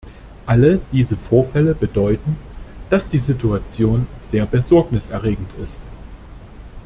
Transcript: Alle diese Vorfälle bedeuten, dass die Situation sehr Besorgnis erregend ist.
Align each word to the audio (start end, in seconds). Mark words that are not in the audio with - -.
Alle 0.47 0.79
diese 0.91 1.15
Vorfälle 1.15 1.75
bedeuten, 1.75 2.35
dass 2.89 3.07
die 3.07 3.19
Situation 3.19 4.07
sehr 4.23 4.47
Besorgnis 4.47 5.05
erregend 5.09 5.51
ist. 5.63 5.79